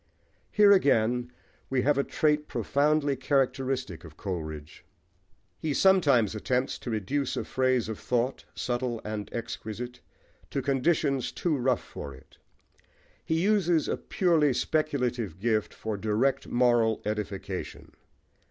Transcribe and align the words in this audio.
Here, 0.49 0.71
again, 0.71 1.31
we 1.69 1.83
have 1.83 1.95
a 1.99 2.03
trait 2.03 2.47
profoundly 2.47 3.15
characteristic 3.15 4.03
of 4.03 4.17
Coleridge. 4.17 4.83
He 5.59 5.75
sometimes 5.75 6.33
attempts 6.33 6.79
to 6.79 6.89
reduce 6.89 7.37
a 7.37 7.45
phase 7.45 7.87
of 7.87 7.99
thought, 7.99 8.45
subtle 8.55 8.99
and 9.05 9.29
exquisite, 9.31 9.99
to 10.49 10.63
conditions 10.63 11.31
too 11.31 11.55
rough 11.55 11.83
for 11.83 12.15
it. 12.15 12.39
He 13.23 13.41
uses 13.43 13.87
a 13.87 13.95
purely 13.95 14.53
speculative 14.55 15.37
gift 15.37 15.71
for 15.71 15.97
direct 15.97 16.47
moral 16.47 17.03
edification. 17.05 17.91